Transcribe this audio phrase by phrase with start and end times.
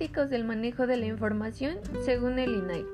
[0.00, 1.76] del manejo de la información
[2.06, 2.86] según el INAI.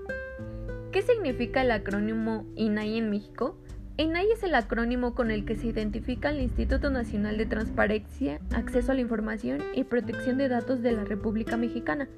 [0.91, 3.57] ¿Qué significa el acrónimo INAI en México?
[3.97, 8.91] INAI es el acrónimo con el que se identifica el Instituto Nacional de Transparencia, Acceso
[8.91, 12.09] a la Información y Protección de Datos de la República Mexicana.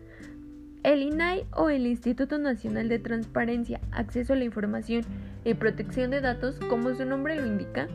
[0.85, 5.03] El INAI o el Instituto Nacional de Transparencia, Acceso a la Información
[5.45, 7.89] y Protección de Datos, como su nombre lo indica,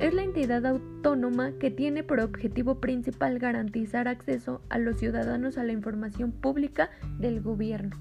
[0.00, 5.64] es la entidad autónoma que tiene por objetivo principal garantizar acceso a los ciudadanos a
[5.64, 7.96] la información pública del gobierno.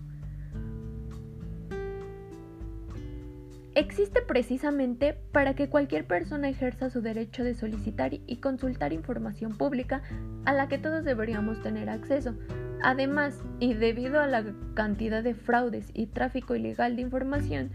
[3.73, 10.01] Existe precisamente para que cualquier persona ejerza su derecho de solicitar y consultar información pública
[10.45, 12.33] a la que todos deberíamos tener acceso.
[12.81, 17.69] Además, y debido a la cantidad de fraudes y tráfico ilegal de información,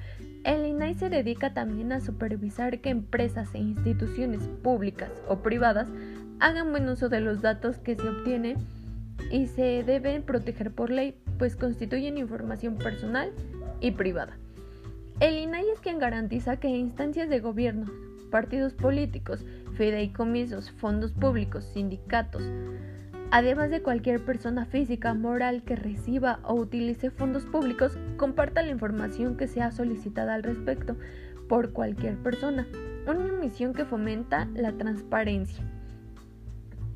[0.44, 5.88] el INAI se dedica también a supervisar que empresas e instituciones públicas o privadas
[6.40, 8.56] hagan buen uso de los datos que se obtienen
[9.30, 13.30] y se deben proteger por ley, pues constituyen información personal
[13.80, 14.36] y privada.
[15.20, 17.86] El INAI es quien garantiza que instancias de gobierno,
[18.30, 19.44] partidos políticos,
[19.76, 22.42] fideicomisos, fondos públicos, sindicatos,
[23.32, 29.38] además de cualquier persona física, moral que reciba o utilice fondos públicos, comparta la información
[29.38, 30.96] que sea solicitada al respecto
[31.48, 32.68] por cualquier persona,
[33.06, 35.64] una misión que fomenta la transparencia.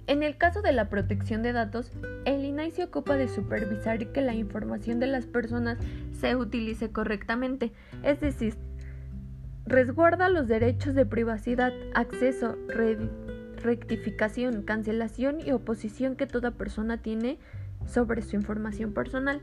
[0.06, 1.90] En el caso de la protección de datos,
[2.26, 5.78] el INAI se ocupa de supervisar que la información de las personas
[6.12, 8.56] se utilice correctamente, es decir,
[9.64, 12.56] resguarda los derechos de privacidad, acceso,
[13.62, 17.38] rectificación, cancelación y oposición que toda persona tiene
[17.86, 19.42] sobre su información personal.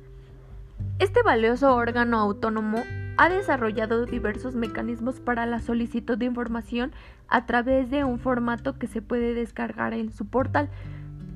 [1.00, 2.84] Este valioso órgano autónomo
[3.17, 6.91] ha desarrollado diversos mecanismos para la solicitud de información
[7.28, 10.69] a través de un formato que se puede descargar en su portal.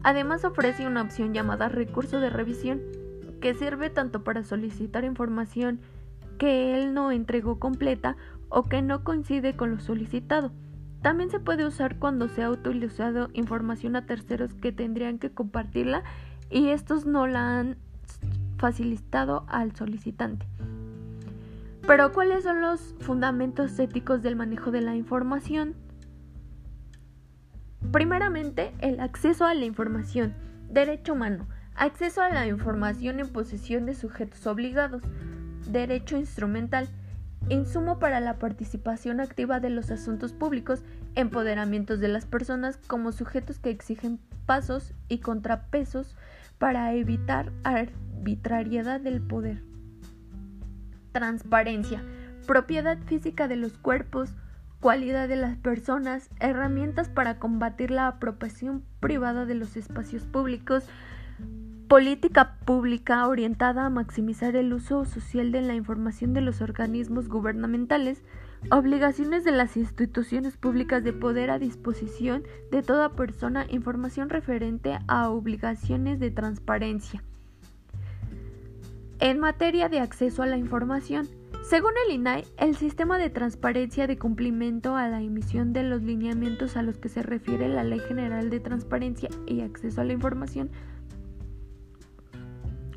[0.03, 2.81] Además ofrece una opción llamada recurso de revisión
[3.41, 5.79] que sirve tanto para solicitar información
[6.37, 8.15] que él no entregó completa
[8.49, 10.51] o que no coincide con lo solicitado.
[11.01, 16.03] También se puede usar cuando se ha utilizado información a terceros que tendrían que compartirla
[16.49, 17.77] y estos no la han
[18.57, 20.45] facilitado al solicitante.
[21.85, 25.75] Pero ¿cuáles son los fundamentos éticos del manejo de la información?
[27.91, 30.33] Primeramente, el acceso a la información.
[30.69, 31.47] Derecho humano.
[31.75, 35.03] Acceso a la información en posesión de sujetos obligados.
[35.69, 36.89] Derecho instrumental
[37.49, 40.83] insumo para la participación activa de los asuntos públicos,
[41.15, 46.15] empoderamientos de las personas como sujetos que exigen pasos y contrapesos
[46.57, 49.63] para evitar arbitrariedad del poder.
[51.11, 52.03] Transparencia,
[52.45, 54.33] propiedad física de los cuerpos,
[54.79, 60.85] cualidad de las personas, herramientas para combatir la apropiación privada de los espacios públicos,
[61.87, 68.23] Política pública orientada a maximizar el uso social de la información de los organismos gubernamentales,
[68.69, 75.29] obligaciones de las instituciones públicas de poder a disposición de toda persona, información referente a
[75.29, 77.23] obligaciones de transparencia.
[79.21, 81.29] En materia de acceso a la información,
[81.63, 86.75] según el INAI, el sistema de transparencia de cumplimiento a la emisión de los lineamientos
[86.75, 90.69] a los que se refiere la Ley General de Transparencia y Acceso a la Información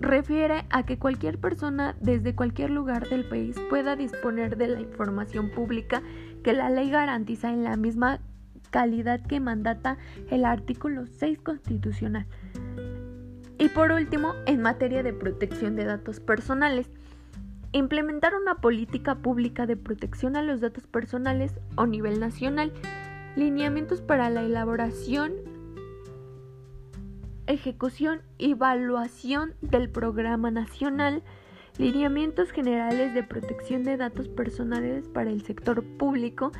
[0.00, 5.50] refiere a que cualquier persona desde cualquier lugar del país pueda disponer de la información
[5.50, 6.02] pública
[6.42, 8.20] que la ley garantiza en la misma
[8.70, 9.98] calidad que mandata
[10.30, 12.26] el artículo 6 constitucional.
[13.58, 16.90] Y por último, en materia de protección de datos personales,
[17.72, 22.72] implementar una política pública de protección a los datos personales a nivel nacional,
[23.36, 25.32] lineamientos para la elaboración,
[27.50, 31.22] ejecución y evaluación del Programa Nacional,
[31.78, 36.52] lineamientos generales de protección de datos personales para el sector público,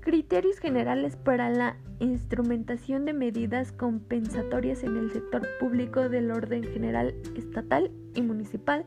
[0.00, 7.14] criterios generales para la instrumentación de medidas compensatorias en el sector público del orden general
[7.36, 8.86] estatal y municipal,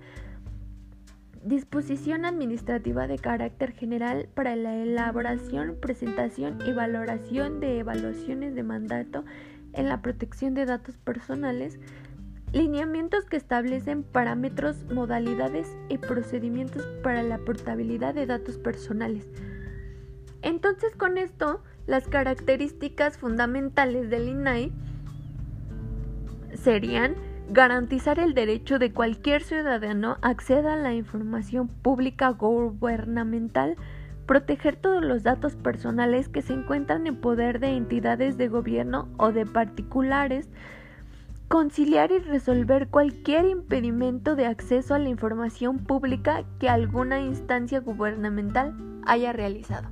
[1.46, 9.24] disposición administrativa de carácter general para la elaboración, presentación y valoración de evaluaciones de mandato
[9.74, 11.80] en la protección de datos personales,
[12.54, 19.28] lineamientos que establecen parámetros, modalidades y procedimientos para la portabilidad de datos personales.
[20.42, 24.72] Entonces con esto, las características fundamentales del INAI
[26.54, 27.16] serían
[27.50, 33.75] garantizar el derecho de cualquier ciudadano a acceder a la información pública gubernamental,
[34.25, 39.31] proteger todos los datos personales que se encuentran en poder de entidades de gobierno o
[39.31, 40.50] de particulares,
[41.48, 48.74] conciliar y resolver cualquier impedimento de acceso a la información pública que alguna instancia gubernamental
[49.06, 49.90] haya realizado.